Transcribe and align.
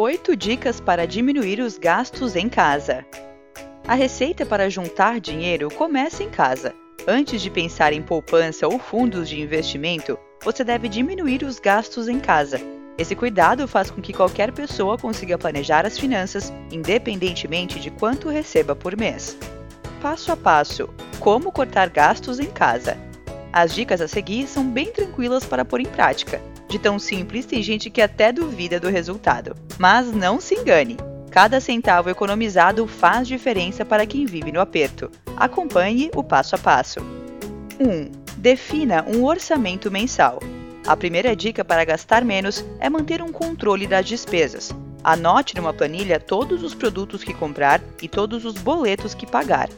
8 0.00 0.36
dicas 0.36 0.78
para 0.78 1.08
diminuir 1.08 1.58
os 1.58 1.76
gastos 1.76 2.36
em 2.36 2.48
casa. 2.48 3.04
A 3.84 3.94
receita 3.94 4.46
para 4.46 4.70
juntar 4.70 5.18
dinheiro 5.18 5.68
começa 5.74 6.22
em 6.22 6.30
casa. 6.30 6.72
Antes 7.04 7.42
de 7.42 7.50
pensar 7.50 7.92
em 7.92 8.00
poupança 8.00 8.68
ou 8.68 8.78
fundos 8.78 9.28
de 9.28 9.40
investimento, 9.40 10.16
você 10.44 10.62
deve 10.62 10.88
diminuir 10.88 11.42
os 11.42 11.58
gastos 11.58 12.06
em 12.06 12.20
casa. 12.20 12.60
Esse 12.96 13.16
cuidado 13.16 13.66
faz 13.66 13.90
com 13.90 14.00
que 14.00 14.12
qualquer 14.12 14.52
pessoa 14.52 14.96
consiga 14.96 15.36
planejar 15.36 15.84
as 15.84 15.98
finanças, 15.98 16.52
independentemente 16.70 17.80
de 17.80 17.90
quanto 17.90 18.28
receba 18.28 18.76
por 18.76 18.96
mês. 18.96 19.36
Passo 20.00 20.30
a 20.30 20.36
passo: 20.36 20.88
como 21.18 21.50
cortar 21.50 21.88
gastos 21.88 22.38
em 22.38 22.46
casa. 22.46 22.96
As 23.52 23.74
dicas 23.74 24.00
a 24.00 24.06
seguir 24.06 24.46
são 24.46 24.64
bem 24.64 24.92
tranquilas 24.92 25.44
para 25.44 25.64
pôr 25.64 25.80
em 25.80 25.86
prática. 25.86 26.40
De 26.68 26.78
tão 26.78 26.98
simples, 26.98 27.46
tem 27.46 27.62
gente 27.62 27.88
que 27.88 28.02
até 28.02 28.30
duvida 28.30 28.78
do 28.78 28.88
resultado. 28.88 29.56
Mas 29.78 30.12
não 30.12 30.40
se 30.40 30.54
engane! 30.54 30.96
Cada 31.30 31.60
centavo 31.60 32.10
economizado 32.10 32.86
faz 32.86 33.28
diferença 33.28 33.84
para 33.84 34.06
quem 34.06 34.26
vive 34.26 34.50
no 34.52 34.60
aperto. 34.60 35.10
Acompanhe 35.36 36.10
o 36.14 36.22
passo 36.22 36.56
a 36.56 36.58
passo. 36.58 37.00
1. 37.80 38.10
Defina 38.36 39.04
um 39.06 39.24
orçamento 39.24 39.90
mensal. 39.90 40.40
A 40.86 40.96
primeira 40.96 41.36
dica 41.36 41.64
para 41.64 41.84
gastar 41.84 42.24
menos 42.24 42.64
é 42.80 42.88
manter 42.88 43.22
um 43.22 43.30
controle 43.30 43.86
das 43.86 44.06
despesas. 44.06 44.74
Anote 45.04 45.54
numa 45.54 45.72
planilha 45.72 46.18
todos 46.18 46.62
os 46.62 46.74
produtos 46.74 47.22
que 47.22 47.34
comprar 47.34 47.80
e 48.02 48.08
todos 48.08 48.44
os 48.44 48.54
boletos 48.54 49.14
que 49.14 49.26
pagar. 49.26 49.68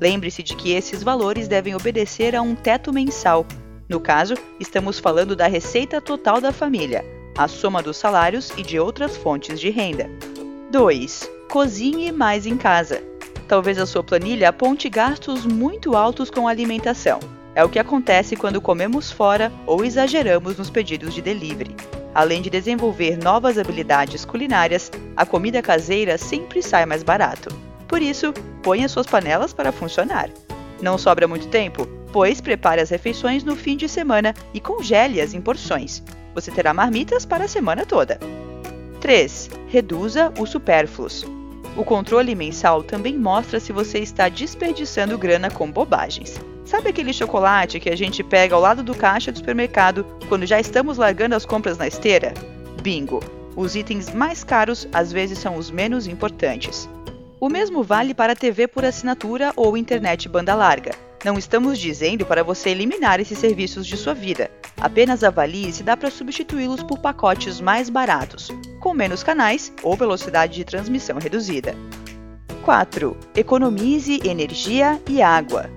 Lembre-se 0.00 0.42
de 0.42 0.54
que 0.54 0.72
esses 0.72 1.02
valores 1.02 1.48
devem 1.48 1.74
obedecer 1.74 2.36
a 2.36 2.42
um 2.42 2.54
teto 2.54 2.92
mensal, 2.92 3.44
no 3.88 3.98
caso, 3.98 4.34
estamos 4.60 4.98
falando 4.98 5.34
da 5.34 5.46
receita 5.46 6.00
total 6.00 6.40
da 6.40 6.52
família, 6.52 7.04
a 7.36 7.48
soma 7.48 7.82
dos 7.82 7.96
salários 7.96 8.52
e 8.56 8.62
de 8.62 8.78
outras 8.78 9.16
fontes 9.16 9.58
de 9.58 9.70
renda. 9.70 10.10
2. 10.70 11.30
Cozinhe 11.48 12.12
mais 12.12 12.44
em 12.44 12.58
casa. 12.58 13.02
Talvez 13.48 13.78
a 13.78 13.86
sua 13.86 14.04
planilha 14.04 14.50
aponte 14.50 14.90
gastos 14.90 15.46
muito 15.46 15.96
altos 15.96 16.28
com 16.28 16.46
alimentação. 16.46 17.18
É 17.54 17.64
o 17.64 17.68
que 17.68 17.78
acontece 17.78 18.36
quando 18.36 18.60
comemos 18.60 19.10
fora 19.10 19.50
ou 19.66 19.82
exageramos 19.82 20.58
nos 20.58 20.68
pedidos 20.68 21.14
de 21.14 21.22
delivery. 21.22 21.74
Além 22.14 22.42
de 22.42 22.50
desenvolver 22.50 23.16
novas 23.16 23.56
habilidades 23.56 24.24
culinárias, 24.24 24.92
a 25.16 25.24
comida 25.24 25.62
caseira 25.62 26.18
sempre 26.18 26.62
sai 26.62 26.84
mais 26.84 27.02
barato. 27.02 27.48
Por 27.88 28.02
isso, 28.02 28.34
ponha 28.62 28.86
suas 28.86 29.06
panelas 29.06 29.54
para 29.54 29.72
funcionar. 29.72 30.28
Não 30.82 30.98
sobra 30.98 31.26
muito 31.26 31.48
tempo? 31.48 31.97
Pois 32.12 32.40
prepare 32.40 32.80
as 32.80 32.90
refeições 32.90 33.44
no 33.44 33.54
fim 33.54 33.76
de 33.76 33.88
semana 33.88 34.34
e 34.54 34.60
congele-as 34.60 35.34
em 35.34 35.40
porções. 35.40 36.02
Você 36.34 36.50
terá 36.50 36.72
marmitas 36.72 37.26
para 37.26 37.44
a 37.44 37.48
semana 37.48 37.84
toda. 37.84 38.18
3. 39.00 39.50
Reduza 39.68 40.32
os 40.38 40.50
supérfluos. 40.50 41.26
O 41.76 41.84
controle 41.84 42.34
mensal 42.34 42.82
também 42.82 43.16
mostra 43.16 43.60
se 43.60 43.72
você 43.72 43.98
está 43.98 44.28
desperdiçando 44.28 45.18
grana 45.18 45.50
com 45.50 45.70
bobagens. 45.70 46.40
Sabe 46.64 46.90
aquele 46.90 47.12
chocolate 47.12 47.78
que 47.78 47.88
a 47.88 47.96
gente 47.96 48.22
pega 48.22 48.54
ao 48.54 48.60
lado 48.60 48.82
do 48.82 48.94
caixa 48.94 49.30
do 49.30 49.38
supermercado 49.38 50.04
quando 50.28 50.44
já 50.44 50.58
estamos 50.58 50.98
largando 50.98 51.34
as 51.34 51.46
compras 51.46 51.78
na 51.78 51.86
esteira? 51.86 52.34
Bingo! 52.82 53.20
Os 53.54 53.74
itens 53.74 54.12
mais 54.12 54.44
caros 54.44 54.88
às 54.92 55.12
vezes 55.12 55.38
são 55.38 55.56
os 55.56 55.70
menos 55.70 56.06
importantes. 56.06 56.88
O 57.40 57.48
mesmo 57.48 57.82
vale 57.82 58.14
para 58.14 58.36
TV 58.36 58.68
por 58.68 58.84
assinatura 58.84 59.52
ou 59.56 59.76
internet 59.76 60.28
banda 60.28 60.54
larga. 60.54 61.07
Não 61.24 61.36
estamos 61.36 61.80
dizendo 61.80 62.24
para 62.24 62.44
você 62.44 62.70
eliminar 62.70 63.18
esses 63.18 63.38
serviços 63.38 63.86
de 63.86 63.96
sua 63.96 64.14
vida. 64.14 64.50
Apenas 64.76 65.24
avalie 65.24 65.72
se 65.72 65.82
dá 65.82 65.96
para 65.96 66.10
substituí-los 66.10 66.82
por 66.84 67.00
pacotes 67.00 67.60
mais 67.60 67.90
baratos, 67.90 68.50
com 68.78 68.94
menos 68.94 69.24
canais 69.24 69.72
ou 69.82 69.96
velocidade 69.96 70.54
de 70.54 70.64
transmissão 70.64 71.18
reduzida. 71.18 71.74
4. 72.62 73.16
Economize 73.34 74.20
energia 74.24 75.00
e 75.08 75.20
água. 75.20 75.68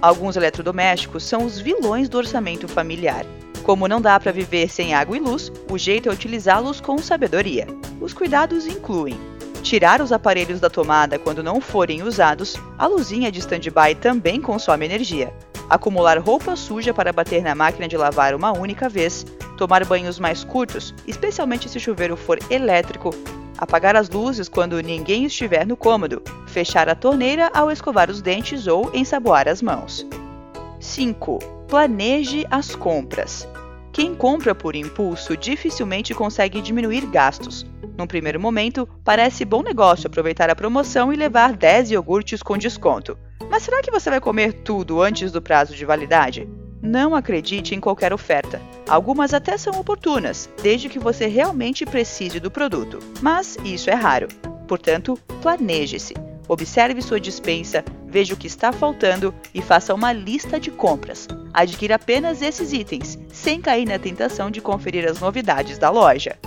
Alguns 0.00 0.36
eletrodomésticos 0.36 1.24
são 1.24 1.44
os 1.44 1.58
vilões 1.58 2.08
do 2.08 2.18
orçamento 2.18 2.68
familiar. 2.68 3.26
Como 3.64 3.88
não 3.88 4.00
dá 4.00 4.20
para 4.20 4.30
viver 4.30 4.68
sem 4.68 4.94
água 4.94 5.16
e 5.16 5.20
luz, 5.20 5.50
o 5.68 5.76
jeito 5.76 6.08
é 6.08 6.12
utilizá-los 6.12 6.80
com 6.80 6.98
sabedoria. 6.98 7.66
Os 8.00 8.12
cuidados 8.12 8.66
incluem 8.66 9.18
tirar 9.64 10.02
os 10.02 10.12
aparelhos 10.12 10.60
da 10.60 10.68
tomada 10.68 11.18
quando 11.18 11.42
não 11.42 11.58
forem 11.58 12.02
usados, 12.02 12.54
a 12.78 12.86
luzinha 12.86 13.32
de 13.32 13.40
stand-by 13.40 13.94
também 13.98 14.38
consome 14.38 14.84
energia. 14.84 15.32
Acumular 15.70 16.18
roupa 16.18 16.54
suja 16.54 16.92
para 16.92 17.14
bater 17.14 17.42
na 17.42 17.54
máquina 17.54 17.88
de 17.88 17.96
lavar 17.96 18.34
uma 18.34 18.52
única 18.52 18.90
vez, 18.90 19.24
tomar 19.56 19.82
banhos 19.86 20.20
mais 20.20 20.44
curtos, 20.44 20.94
especialmente 21.06 21.66
se 21.70 21.78
o 21.78 21.80
chuveiro 21.80 22.14
for 22.14 22.38
elétrico, 22.50 23.08
apagar 23.56 23.96
as 23.96 24.10
luzes 24.10 24.50
quando 24.50 24.82
ninguém 24.82 25.24
estiver 25.24 25.66
no 25.66 25.78
cômodo, 25.78 26.22
fechar 26.46 26.86
a 26.90 26.94
torneira 26.94 27.50
ao 27.54 27.70
escovar 27.70 28.10
os 28.10 28.20
dentes 28.20 28.66
ou 28.66 28.90
ensaboar 28.92 29.48
as 29.48 29.62
mãos. 29.62 30.06
5. 30.78 31.38
Planeje 31.68 32.46
as 32.50 32.76
compras. 32.76 33.48
Quem 33.94 34.14
compra 34.14 34.54
por 34.54 34.76
impulso 34.76 35.34
dificilmente 35.36 36.12
consegue 36.12 36.60
diminuir 36.60 37.06
gastos, 37.06 37.64
num 37.96 38.06
primeiro 38.06 38.40
momento, 38.40 38.88
parece 39.04 39.44
bom 39.44 39.62
negócio 39.62 40.08
aproveitar 40.08 40.50
a 40.50 40.56
promoção 40.56 41.12
e 41.12 41.16
levar 41.16 41.52
10 41.52 41.92
iogurtes 41.92 42.42
com 42.42 42.58
desconto. 42.58 43.16
Mas 43.48 43.62
será 43.62 43.80
que 43.82 43.90
você 43.90 44.10
vai 44.10 44.20
comer 44.20 44.52
tudo 44.52 45.00
antes 45.00 45.30
do 45.30 45.40
prazo 45.40 45.76
de 45.76 45.84
validade? 45.84 46.48
Não 46.82 47.14
acredite 47.14 47.74
em 47.74 47.80
qualquer 47.80 48.12
oferta. 48.12 48.60
Algumas 48.88 49.32
até 49.32 49.56
são 49.56 49.78
oportunas, 49.78 50.50
desde 50.62 50.88
que 50.88 50.98
você 50.98 51.26
realmente 51.26 51.86
precise 51.86 52.40
do 52.40 52.50
produto. 52.50 52.98
Mas 53.22 53.56
isso 53.64 53.88
é 53.88 53.94
raro. 53.94 54.28
Portanto, 54.66 55.16
planeje-se. 55.40 56.14
Observe 56.48 57.00
sua 57.00 57.20
dispensa, 57.20 57.84
veja 58.14 58.32
o 58.32 58.36
que 58.36 58.46
está 58.46 58.70
faltando 58.70 59.34
e 59.52 59.60
faça 59.60 59.92
uma 59.92 60.12
lista 60.12 60.60
de 60.60 60.70
compras. 60.70 61.26
Adquira 61.52 61.96
apenas 61.96 62.42
esses 62.42 62.72
itens, 62.72 63.18
sem 63.32 63.60
cair 63.60 63.84
na 63.84 63.98
tentação 63.98 64.52
de 64.52 64.60
conferir 64.60 65.04
as 65.04 65.18
novidades 65.18 65.78
da 65.78 65.90
loja. 65.90 66.38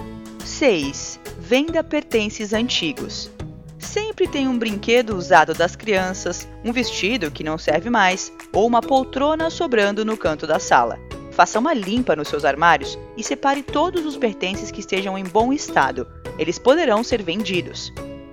6. 0.46 1.20
Venda 1.38 1.84
pertences 1.84 2.54
antigos. 2.54 3.30
Sempre 3.78 4.30
tem 4.30 4.48
um 4.48 4.58
brinquedo 4.58 5.18
usado 5.18 5.54
das 5.54 5.76
crianças, 5.76 6.48
um 6.64 6.72
vestido 6.72 7.30
que 7.30 7.44
não 7.44 7.58
serve 7.58 7.90
mais 7.90 8.32
ou 8.54 8.66
uma 8.66 8.82
poltrona 8.82 9.50
sobrando 9.50 10.06
no 10.06 10.16
canto 10.16 10.48
da 10.48 10.60
sala. 10.60 10.98
Faça 11.34 11.60
uma 11.60 11.74
limpa 11.74 12.16
nos 12.16 12.30
seus 12.30 12.46
armários 12.46 12.98
e 13.18 13.24
separe 13.26 13.62
todos 13.62 14.06
os 14.06 14.16
pertences 14.16 14.72
que 14.72 14.80
estejam 14.80 15.18
em 15.18 15.26
bom 15.26 15.52
estado. 15.52 16.08
Eles 16.40 16.58
poderão 16.58 17.04
ser 17.04 17.22
vendidos. 17.22 17.92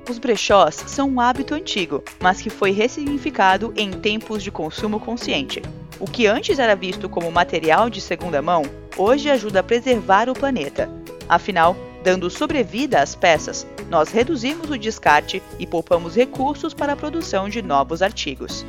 Os 0.09 0.19
brechós 0.19 0.75
são 0.87 1.09
um 1.09 1.21
hábito 1.21 1.55
antigo, 1.55 2.03
mas 2.21 2.41
que 2.41 2.51
foi 2.51 2.71
ressignificado 2.71 3.73
em 3.77 3.91
tempos 3.91 4.43
de 4.43 4.51
consumo 4.51 5.01
consciente. 5.01 5.63
O 5.99 6.07
que 6.07 6.27
antes 6.27 6.59
era 6.59 6.77
visto 6.77 7.09
como 7.09 7.31
material 7.31 7.89
de 7.89 8.01
segunda 8.01 8.43
mão, 8.43 8.63
hoje 8.97 9.31
ajuda 9.31 9.61
a 9.61 9.63
preservar 9.63 10.29
o 10.29 10.35
planeta. 10.35 10.91
Afinal, 11.29 11.77
Dando 12.05 12.29
sobrevida 12.29 13.01
às 13.01 13.15
peças, 13.15 13.67
nós 13.89 14.11
reduzimos 14.11 14.69
o 14.69 14.77
descarte 14.77 15.43
e 15.59 15.67
poupamos 15.67 16.15
recursos 16.15 16.75
para 16.75 16.93
a 16.93 16.97
produção 16.97 17.49
de 17.49 17.63
novos 17.63 18.03
artigos. 18.03 18.65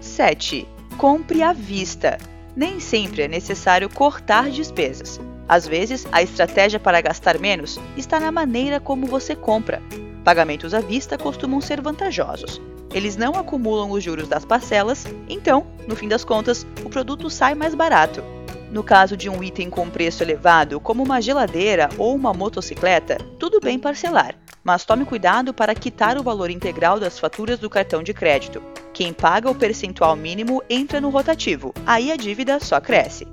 7. 0.00 0.66
Compre 0.98 1.40
à 1.40 1.52
vista. 1.52 2.18
Nem 2.56 2.80
sempre 2.80 3.22
é 3.22 3.28
necessário 3.28 3.88
cortar 3.88 4.50
despesas. 4.50 5.20
Às 5.48 5.68
vezes, 5.68 6.04
a 6.10 6.20
estratégia 6.20 6.80
para 6.80 7.00
gastar 7.00 7.38
menos 7.38 7.78
está 7.96 8.18
na 8.18 8.32
maneira 8.32 8.80
como 8.80 9.06
você 9.06 9.36
compra. 9.36 9.80
Pagamentos 10.24 10.72
à 10.72 10.80
vista 10.80 11.18
costumam 11.18 11.60
ser 11.60 11.82
vantajosos. 11.82 12.60
Eles 12.94 13.16
não 13.16 13.34
acumulam 13.34 13.90
os 13.90 14.02
juros 14.02 14.26
das 14.26 14.44
parcelas, 14.44 15.04
então, 15.28 15.66
no 15.86 15.94
fim 15.94 16.08
das 16.08 16.24
contas, 16.24 16.66
o 16.82 16.88
produto 16.88 17.28
sai 17.28 17.54
mais 17.54 17.74
barato. 17.74 18.24
No 18.70 18.82
caso 18.82 19.16
de 19.16 19.28
um 19.28 19.42
item 19.42 19.68
com 19.68 19.90
preço 19.90 20.22
elevado, 20.22 20.80
como 20.80 21.02
uma 21.02 21.20
geladeira 21.20 21.88
ou 21.98 22.14
uma 22.14 22.32
motocicleta, 22.32 23.18
tudo 23.38 23.60
bem 23.60 23.78
parcelar, 23.78 24.34
mas 24.64 24.84
tome 24.84 25.04
cuidado 25.04 25.52
para 25.52 25.74
quitar 25.74 26.18
o 26.18 26.22
valor 26.22 26.50
integral 26.50 26.98
das 26.98 27.18
faturas 27.18 27.58
do 27.58 27.68
cartão 27.68 28.02
de 28.02 28.14
crédito. 28.14 28.62
Quem 28.92 29.12
paga 29.12 29.50
o 29.50 29.54
percentual 29.54 30.16
mínimo 30.16 30.62
entra 30.70 31.00
no 31.00 31.10
rotativo, 31.10 31.74
aí 31.84 32.10
a 32.10 32.16
dívida 32.16 32.58
só 32.58 32.80
cresce. 32.80 33.28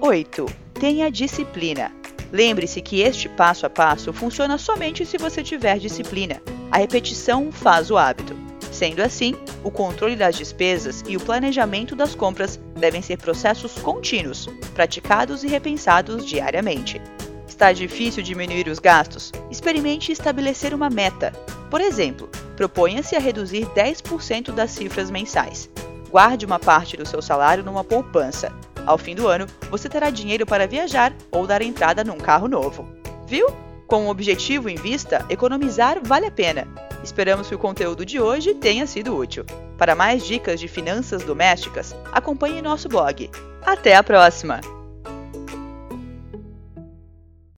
8. 0.00 0.46
Tenha 0.74 1.10
disciplina. 1.10 1.97
Lembre-se 2.32 2.82
que 2.82 3.00
este 3.00 3.28
passo 3.28 3.66
a 3.66 3.70
passo 3.70 4.12
funciona 4.12 4.58
somente 4.58 5.06
se 5.06 5.16
você 5.16 5.42
tiver 5.42 5.78
disciplina. 5.78 6.42
A 6.70 6.78
repetição 6.78 7.50
faz 7.50 7.90
o 7.90 7.96
hábito. 7.96 8.36
Sendo 8.70 9.00
assim, 9.00 9.34
o 9.64 9.70
controle 9.70 10.14
das 10.14 10.36
despesas 10.36 11.02
e 11.08 11.16
o 11.16 11.20
planejamento 11.20 11.96
das 11.96 12.14
compras 12.14 12.60
devem 12.76 13.02
ser 13.02 13.16
processos 13.16 13.72
contínuos, 13.74 14.48
praticados 14.74 15.42
e 15.42 15.48
repensados 15.48 16.24
diariamente. 16.26 17.00
Está 17.48 17.72
difícil 17.72 18.22
diminuir 18.22 18.68
os 18.68 18.78
gastos? 18.78 19.32
Experimente 19.50 20.12
estabelecer 20.12 20.72
uma 20.74 20.88
meta. 20.88 21.32
Por 21.70 21.80
exemplo, 21.80 22.28
proponha-se 22.56 23.16
a 23.16 23.18
reduzir 23.18 23.66
10% 23.74 24.52
das 24.52 24.70
cifras 24.70 25.10
mensais. 25.10 25.68
Guarde 26.10 26.46
uma 26.46 26.58
parte 26.58 26.96
do 26.96 27.06
seu 27.06 27.20
salário 27.20 27.64
numa 27.64 27.82
poupança. 27.82 28.52
Ao 28.88 28.96
fim 28.96 29.14
do 29.14 29.28
ano, 29.28 29.46
você 29.70 29.86
terá 29.86 30.08
dinheiro 30.08 30.46
para 30.46 30.66
viajar 30.66 31.12
ou 31.30 31.46
dar 31.46 31.60
entrada 31.60 32.02
num 32.02 32.16
carro 32.16 32.48
novo. 32.48 32.88
Viu? 33.26 33.46
Com 33.86 34.06
o 34.06 34.10
objetivo 34.10 34.70
em 34.70 34.76
vista, 34.76 35.26
economizar 35.28 36.00
vale 36.02 36.24
a 36.24 36.30
pena. 36.30 36.66
Esperamos 37.04 37.48
que 37.48 37.54
o 37.54 37.58
conteúdo 37.58 38.06
de 38.06 38.18
hoje 38.18 38.54
tenha 38.54 38.86
sido 38.86 39.14
útil. 39.14 39.44
Para 39.76 39.94
mais 39.94 40.24
dicas 40.24 40.58
de 40.58 40.68
finanças 40.68 41.22
domésticas, 41.22 41.94
acompanhe 42.10 42.62
nosso 42.62 42.88
blog. 42.88 43.30
Até 43.62 43.94
a 43.94 44.02
próxima! 44.02 44.77